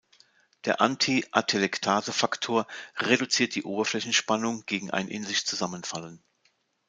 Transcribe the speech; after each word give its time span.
Der 0.65 0.81
Anti-Atelektase-Faktor 0.81 2.65
reduziert 2.97 3.53
die 3.53 3.61
Oberflächenspannung 3.65 4.65
gegen 4.65 4.89
ein 4.89 5.07
in 5.07 5.23
sich 5.23 5.45
Zusammenfallen. 5.45 6.23